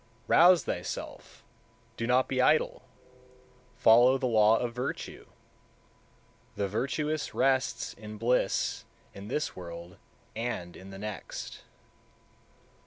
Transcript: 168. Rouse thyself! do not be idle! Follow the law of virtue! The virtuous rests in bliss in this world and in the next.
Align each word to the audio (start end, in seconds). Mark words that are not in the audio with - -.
168. 0.25 0.29
Rouse 0.39 0.63
thyself! 0.63 1.43
do 1.95 2.07
not 2.07 2.27
be 2.27 2.41
idle! 2.41 2.81
Follow 3.75 4.17
the 4.17 4.25
law 4.25 4.57
of 4.57 4.73
virtue! 4.73 5.27
The 6.55 6.67
virtuous 6.67 7.35
rests 7.35 7.93
in 7.93 8.17
bliss 8.17 8.83
in 9.13 9.27
this 9.27 9.55
world 9.55 9.97
and 10.35 10.75
in 10.75 10.89
the 10.89 10.97
next. 10.97 11.61